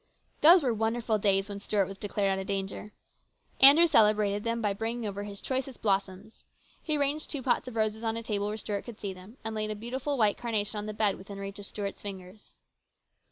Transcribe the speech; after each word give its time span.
Those 0.41 0.63
were 0.63 0.73
wonderful 0.73 1.19
days 1.19 1.47
when 1.47 1.59
Stuart 1.59 1.85
was 1.85 1.99
declared 1.99 2.31
out 2.31 2.41
of 2.41 2.47
danger. 2.47 2.91
Andrew 3.59 3.85
celebrated 3.85 4.43
them 4.43 4.59
by 4.59 4.73
bringing 4.73 5.05
over 5.07 5.21
his 5.21 5.41
choicest 5.43 5.83
blossoms. 5.83 6.43
He 6.81 6.97
ranged 6.97 7.29
two 7.29 7.43
pots 7.43 7.67
of 7.67 7.75
roses 7.75 8.03
on 8.03 8.17
a 8.17 8.23
table 8.23 8.47
where 8.47 8.57
Stuart 8.57 8.81
could 8.85 8.99
see 8.99 9.13
them, 9.13 9.37
and 9.43 9.53
laid 9.53 9.69
a 9.69 9.75
beautiful 9.75 10.17
white 10.17 10.39
carnation 10.39 10.79
on 10.79 10.87
the 10.87 10.95
bed 10.95 11.19
within 11.19 11.37
reach 11.37 11.59
of 11.59 11.67
Stuart's 11.67 12.01
fingers. 12.01 12.55